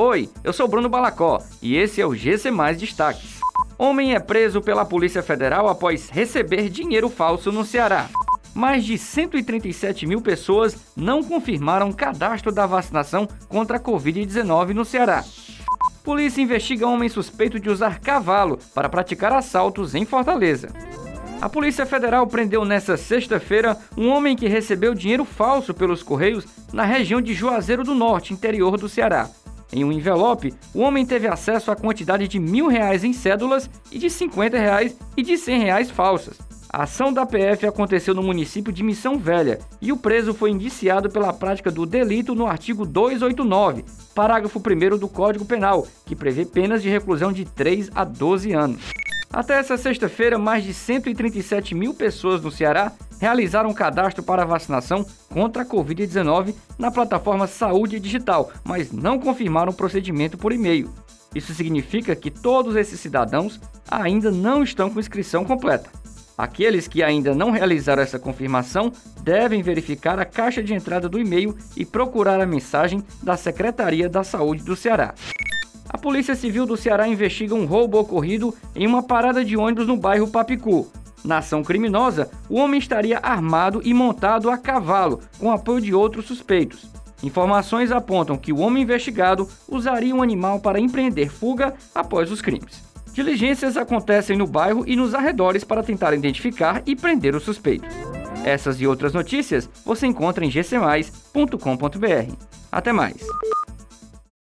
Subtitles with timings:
[0.00, 3.40] Oi, eu sou Bruno Balacó e esse é o GC Mais Destaques.
[3.76, 8.08] Homem é preso pela Polícia Federal após receber dinheiro falso no Ceará.
[8.54, 15.24] Mais de 137 mil pessoas não confirmaram cadastro da vacinação contra a Covid-19 no Ceará.
[16.04, 20.68] Polícia investiga homem suspeito de usar cavalo para praticar assaltos em Fortaleza.
[21.40, 26.84] A Polícia Federal prendeu nesta sexta-feira um homem que recebeu dinheiro falso pelos Correios na
[26.84, 29.28] região de Juazeiro do Norte, interior do Ceará.
[29.72, 33.98] Em um envelope, o homem teve acesso à quantidade de mil reais em cédulas e
[33.98, 36.38] de 50 reais e de 100 reais falsas.
[36.70, 41.08] A ação da PF aconteceu no município de Missão Velha e o preso foi indiciado
[41.08, 43.84] pela prática do delito no artigo 289,
[44.14, 48.82] parágrafo 1 do Código Penal, que prevê penas de reclusão de 3 a 12 anos.
[49.32, 55.62] Até essa sexta-feira, mais de 137 mil pessoas no Ceará realizaram cadastro para vacinação contra
[55.62, 60.92] a Covid-19 na plataforma Saúde Digital, mas não confirmaram o procedimento por e-mail.
[61.34, 63.60] Isso significa que todos esses cidadãos
[63.90, 65.90] ainda não estão com inscrição completa.
[66.38, 71.56] Aqueles que ainda não realizaram essa confirmação devem verificar a caixa de entrada do e-mail
[71.76, 75.14] e procurar a mensagem da Secretaria da Saúde do Ceará.
[75.88, 79.96] A Polícia Civil do Ceará investiga um roubo ocorrido em uma parada de ônibus no
[79.96, 80.86] bairro Papicu.
[81.24, 86.26] Na ação criminosa, o homem estaria armado e montado a cavalo, com apoio de outros
[86.26, 86.86] suspeitos.
[87.22, 92.82] Informações apontam que o homem investigado usaria um animal para empreender fuga após os crimes.
[93.12, 97.92] Diligências acontecem no bairro e nos arredores para tentar identificar e prender os suspeitos.
[98.44, 102.32] Essas e outras notícias você encontra em gcmais.com.br.
[102.70, 103.26] Até mais!